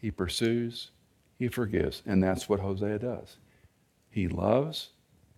[0.00, 0.92] he pursues,
[1.38, 2.02] he forgives.
[2.06, 3.36] And that's what Hosea does.
[4.08, 4.92] He loves,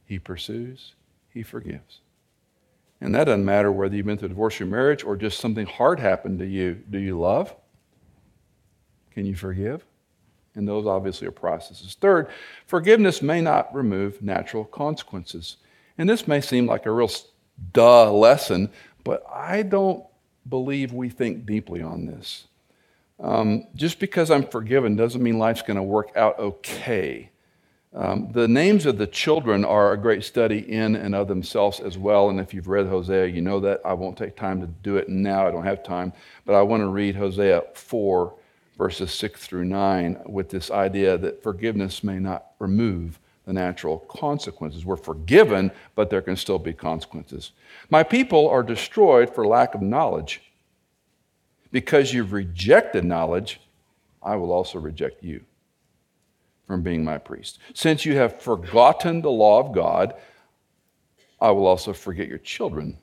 [0.05, 0.95] he pursues,
[1.35, 1.99] he forgives.
[3.01, 5.99] And that doesn't matter whether you've been through divorce or marriage or just something hard
[5.99, 6.75] happened to you.
[6.89, 7.57] Do you love?
[9.11, 9.85] Can you forgive?
[10.55, 11.97] And those obviously are processes.
[12.01, 12.29] Third,
[12.67, 15.59] forgiveness may not remove natural consequences.
[15.99, 17.11] And this may seem like a real
[17.73, 18.71] duh lesson,
[19.05, 20.05] but I don't
[20.49, 22.47] believe we think deeply on this.
[23.21, 27.31] Um, just because I'm forgiven doesn't mean life's going to work out okay.
[27.95, 31.97] Um, the names of the children are a great study in and of themselves as
[31.97, 32.29] well.
[32.29, 33.81] And if you've read Hosea, you know that.
[33.85, 35.47] I won't take time to do it now.
[35.47, 36.13] I don't have time.
[36.45, 38.35] But I want to read Hosea 4,
[38.79, 44.85] verses 6 through 9 with this idea that forgiveness may not remove the natural consequences.
[44.85, 47.53] We're forgiven, but there can still be consequences.
[47.91, 50.43] My people are destroyed for lack of knowledge.
[51.71, 53.61] Because you've rejected knowledge,
[54.23, 55.45] I will also reject you
[56.67, 57.59] from being my priest.
[57.75, 60.15] Since you have forgotten the law of God,
[61.41, 62.99] I will also forget your children.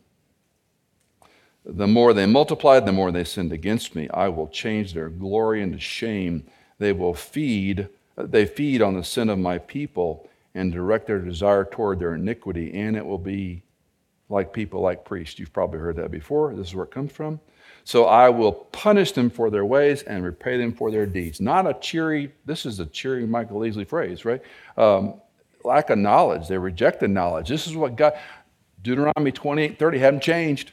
[1.66, 4.08] The more they multiplied, the more they sinned against me.
[4.10, 6.46] I will change their glory into shame.
[6.78, 11.66] They will feed, they feed on the sin of my people and direct their desire
[11.66, 13.64] toward their iniquity, and it will be
[14.30, 15.40] like people like priests.
[15.40, 16.54] You've probably heard that before.
[16.56, 17.40] This is where it comes from.
[17.84, 21.40] So I will punish them for their ways and repay them for their deeds.
[21.40, 24.42] Not a cheery, this is a cheery Michael Easley phrase, right?
[24.78, 25.16] Um,
[25.64, 26.48] lack of knowledge.
[26.48, 27.50] They rejected knowledge.
[27.50, 28.14] This is what God,
[28.82, 30.72] Deuteronomy 28 30 hadn't changed.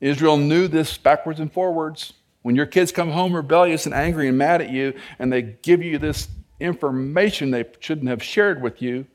[0.00, 2.12] Israel knew this backwards and forwards.
[2.42, 5.82] When your kids come home rebellious and angry and mad at you, and they give
[5.82, 6.28] you this
[6.60, 9.06] information they shouldn't have shared with you,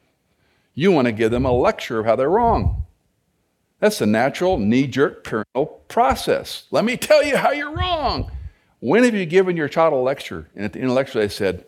[0.74, 2.86] you want to give them a lecture of how they're wrong.
[3.80, 6.66] That's the natural knee jerk parental process.
[6.72, 8.32] Let me tell you how you're wrong.
[8.80, 10.50] When have you given your child a lecture?
[10.56, 11.66] And at the end of lecture, they said,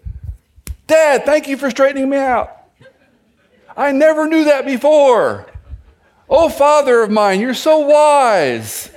[0.86, 2.56] Dad, thank you for straightening me out.
[3.76, 5.48] I never knew that before.
[6.30, 8.93] Oh, Father of mine, you're so wise.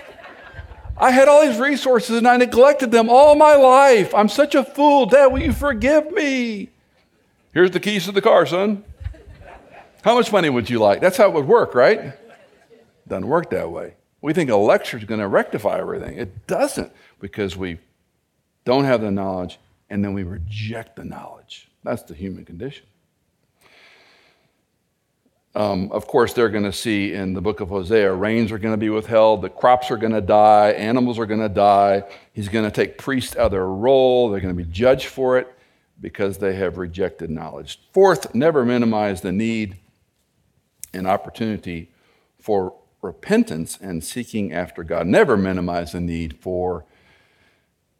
[0.99, 4.15] I had all these resources and I neglected them all my life.
[4.15, 5.07] I'm such a fool.
[5.07, 6.71] Dad, will you forgive me?
[7.53, 8.85] Here's the keys to the car, son.
[10.03, 11.01] How much money would you like?
[11.01, 12.15] That's how it would work, right?
[13.09, 13.95] Doesn't work that way.
[14.23, 16.17] We think a lecture is going to rectify everything.
[16.17, 17.79] It doesn't because we
[18.65, 19.59] don't have the knowledge
[19.91, 21.69] and then we reject the knowledge.
[21.85, 22.87] That's the human condition.
[25.57, 28.75] Um, of course, they're going to see in the book of Hosea rains are going
[28.75, 32.05] to be withheld, the crops are going to die, animals are going to die.
[32.35, 35.39] He's going to take priests out of their role, they're going to be judged for
[35.39, 35.51] it
[35.99, 37.81] because they have rejected knowledge.
[37.93, 39.79] Fourth, never minimize the need
[40.93, 41.91] and opportunity
[42.39, 45.07] for repentance and seeking after God.
[45.07, 46.85] Never minimize the need for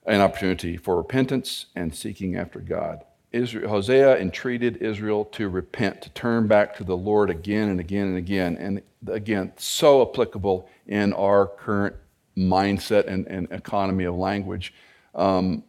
[0.05, 3.03] an opportunity for repentance and seeking after God.
[3.37, 8.09] Israel, Hosea entreated Israel to repent, to turn back to the Lord again and again
[8.09, 8.57] and again.
[8.57, 11.95] And again, so applicable in our current
[12.37, 14.75] mindset and, and economy of language.
[15.15, 15.63] Um,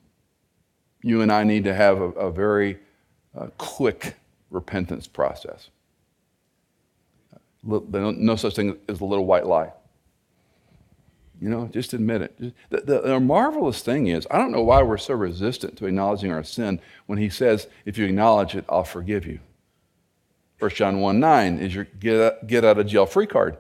[1.01, 2.79] you and I need to have a, a very
[3.37, 4.15] uh, quick
[4.49, 5.69] repentance process.
[7.63, 9.71] No such thing as a little white lie.
[11.39, 12.39] You know, just admit it.
[12.69, 16.31] The, the, the, marvelous thing is, I don't know why we're so resistant to acknowledging
[16.31, 19.39] our sin when he says, if you acknowledge it, I'll forgive you.
[20.59, 23.57] 1 John 1 9 is your get, get out of jail free card.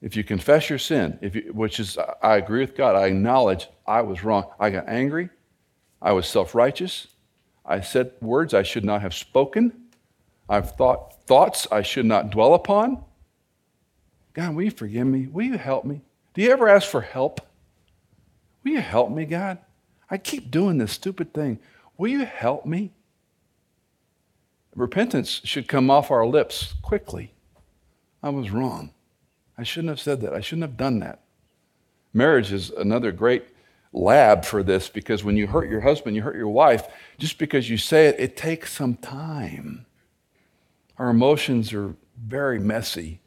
[0.00, 3.68] If you confess your sin, if you, which is, I agree with God, I acknowledge
[3.86, 4.46] I was wrong.
[4.58, 5.30] I got angry.
[6.00, 7.06] I was self righteous.
[7.64, 9.72] I said words I should not have spoken.
[10.48, 13.04] I've thought thoughts I should not dwell upon.
[14.34, 15.26] God, will you forgive me?
[15.26, 16.00] Will you help me?
[16.34, 17.40] Do you ever ask for help?
[18.64, 19.58] Will you help me, God?
[20.10, 21.58] I keep doing this stupid thing.
[21.98, 22.92] Will you help me?
[24.74, 27.32] Repentance should come off our lips quickly.
[28.22, 28.92] I was wrong.
[29.58, 30.32] I shouldn't have said that.
[30.32, 31.20] I shouldn't have done that.
[32.14, 33.44] Marriage is another great
[33.92, 36.86] lab for this because when you hurt your husband, you hurt your wife,
[37.18, 39.84] just because you say it, it takes some time.
[40.98, 43.20] Our emotions are very messy.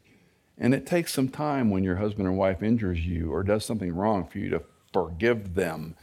[0.58, 3.94] And it takes some time when your husband or wife injures you or does something
[3.94, 5.94] wrong for you to forgive them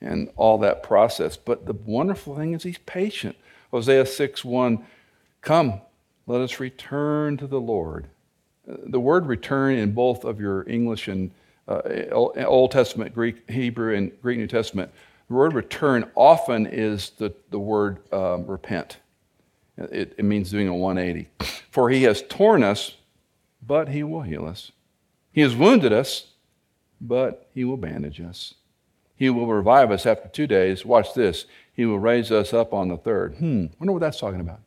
[0.00, 1.36] and all that process.
[1.36, 3.36] But the wonderful thing is he's patient.
[3.70, 4.84] Hosea 6 1,
[5.42, 5.80] come,
[6.26, 8.08] let us return to the Lord.
[8.66, 11.30] The word return in both of your English and
[11.68, 11.82] uh,
[12.12, 14.90] Old Testament, Greek, Hebrew, and Greek New Testament,
[15.28, 18.98] the word return often is the, the word um, repent.
[19.78, 21.28] It, it means doing a 180.
[21.70, 22.96] For he has torn us
[23.70, 24.72] but he will heal us.
[25.30, 26.32] He has wounded us,
[27.00, 28.54] but he will bandage us.
[29.14, 30.84] He will revive us after two days.
[30.84, 31.44] Watch this.
[31.72, 33.36] He will raise us up on the third.
[33.36, 34.58] Hmm, wonder what that's talking about.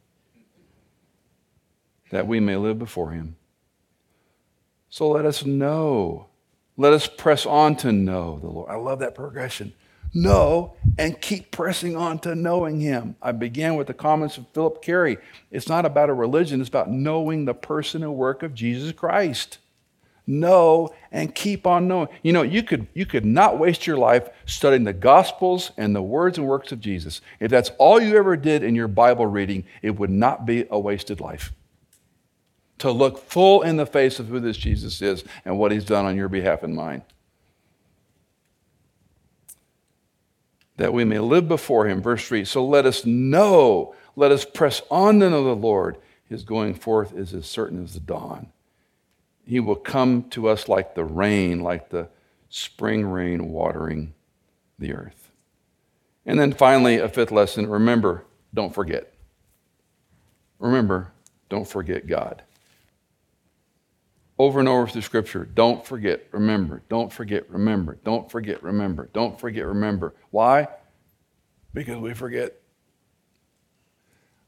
[2.11, 3.35] That we may live before him.
[4.89, 6.27] So let us know.
[6.77, 8.71] Let us press on to know the Lord.
[8.71, 9.73] I love that progression
[10.13, 13.15] know and keep pressing on to knowing him.
[13.21, 15.17] I began with the comments of Philip Carey.
[15.51, 19.57] It's not about a religion, it's about knowing the person and work of Jesus Christ.
[20.25, 22.07] Know and keep on knowing.
[22.21, 26.01] You know, you could you could not waste your life studying the gospels and the
[26.01, 27.19] words and works of Jesus.
[27.41, 30.79] If that's all you ever did in your Bible reading, it would not be a
[30.79, 31.51] wasted life.
[32.79, 36.05] To look full in the face of who this Jesus is and what he's done
[36.05, 37.03] on your behalf and mine.
[40.77, 42.01] That we may live before him.
[42.01, 45.97] Verse 3 So let us know, let us press on to know the Lord.
[46.25, 48.47] His going forth is as certain as the dawn.
[49.45, 52.09] He will come to us like the rain, like the
[52.49, 54.13] spring rain watering
[54.79, 55.31] the earth.
[56.25, 59.13] And then finally, a fifth lesson remember, don't forget.
[60.59, 61.11] Remember,
[61.49, 62.43] don't forget God
[64.43, 65.45] over and over through Scripture.
[65.45, 66.81] Don't forget, remember.
[66.89, 67.97] Don't forget, remember.
[68.03, 69.09] Don't forget, remember.
[69.13, 70.13] Don't forget, remember.
[70.31, 70.67] Why?
[71.73, 72.59] Because we forget.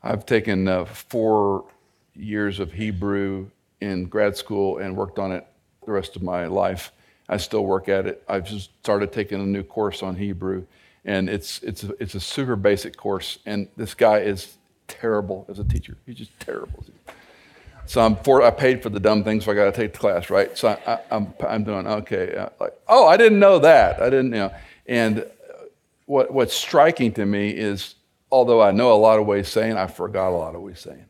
[0.03, 1.65] I've taken uh, four
[2.13, 5.47] years of Hebrew in grad school and worked on it
[5.85, 6.91] the rest of my life.
[7.29, 8.21] I still work at it.
[8.27, 10.65] I've just started taking a new course on Hebrew,
[11.05, 13.39] and it's it's a, it's a super basic course.
[13.45, 15.95] And this guy is terrible as a teacher.
[16.05, 16.83] He's just terrible.
[17.87, 19.99] So I'm for, I paid for the dumb things, so I got to take the
[19.99, 20.57] class, right?
[20.57, 22.47] So I, am I'm, I'm doing okay.
[22.59, 24.01] Like, oh, I didn't know that.
[24.01, 24.53] I didn't, you know.
[24.87, 25.25] And
[26.05, 27.95] what, what's striking to me is,
[28.31, 31.05] although I know a lot of ways saying, I forgot a lot of ways saying.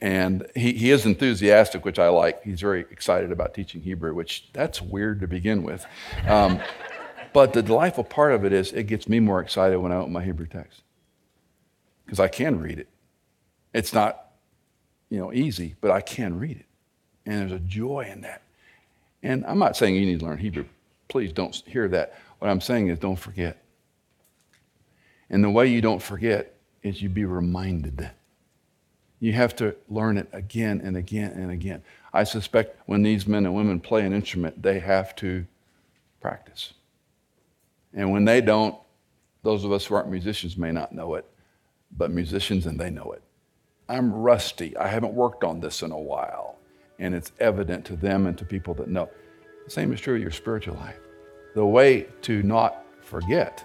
[0.00, 2.42] And he, he is enthusiastic, which I like.
[2.42, 5.86] He's very excited about teaching Hebrew, which that's weird to begin with.
[6.26, 6.60] Um,
[7.32, 10.12] but the delightful part of it is it gets me more excited when I open
[10.12, 10.82] my Hebrew text
[12.04, 12.88] because I can read it.
[13.72, 14.31] It's not
[15.12, 16.64] you know, easy, but I can read it.
[17.26, 18.40] And there's a joy in that.
[19.22, 20.64] And I'm not saying you need to learn Hebrew.
[21.08, 22.14] Please don't hear that.
[22.38, 23.62] What I'm saying is don't forget.
[25.28, 28.10] And the way you don't forget is you be reminded.
[29.20, 31.82] You have to learn it again and again and again.
[32.14, 35.46] I suspect when these men and women play an instrument, they have to
[36.22, 36.72] practice.
[37.92, 38.76] And when they don't,
[39.42, 41.26] those of us who aren't musicians may not know it,
[41.98, 43.22] but musicians and they know it.
[43.92, 44.74] I'm rusty.
[44.78, 46.56] I haven't worked on this in a while.
[46.98, 49.10] And it's evident to them and to people that know.
[49.66, 50.98] The same is true of your spiritual life.
[51.54, 53.62] The way to not forget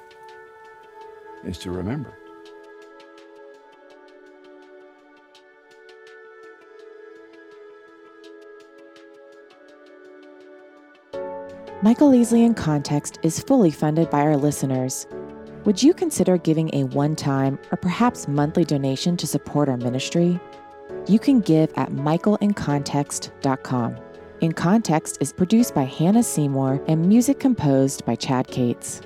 [1.45, 2.13] is to remember.
[11.81, 15.07] Michael Easley in Context is fully funded by our listeners.
[15.67, 20.39] Would you consider giving a one time or perhaps monthly donation to support our ministry?
[21.07, 23.97] You can give at michaelincontext.com.
[24.39, 29.01] In Context is produced by Hannah Seymour and music composed by Chad Cates.